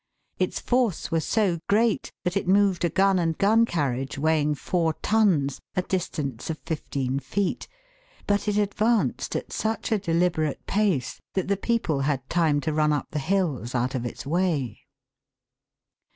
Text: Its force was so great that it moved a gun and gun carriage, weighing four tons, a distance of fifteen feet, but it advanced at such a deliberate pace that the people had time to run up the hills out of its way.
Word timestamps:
Its 0.39 0.59
force 0.59 1.11
was 1.11 1.23
so 1.23 1.59
great 1.69 2.11
that 2.23 2.35
it 2.35 2.47
moved 2.47 2.83
a 2.83 2.89
gun 2.89 3.19
and 3.19 3.37
gun 3.37 3.65
carriage, 3.67 4.17
weighing 4.17 4.55
four 4.55 4.93
tons, 5.03 5.59
a 5.75 5.83
distance 5.83 6.49
of 6.49 6.57
fifteen 6.57 7.19
feet, 7.19 7.67
but 8.25 8.47
it 8.47 8.57
advanced 8.57 9.35
at 9.35 9.53
such 9.53 9.91
a 9.91 9.99
deliberate 9.99 10.65
pace 10.65 11.21
that 11.35 11.47
the 11.47 11.55
people 11.55 11.99
had 11.99 12.27
time 12.31 12.59
to 12.59 12.73
run 12.73 12.91
up 12.91 13.09
the 13.11 13.19
hills 13.19 13.75
out 13.75 13.93
of 13.93 14.03
its 14.03 14.25
way. 14.25 14.79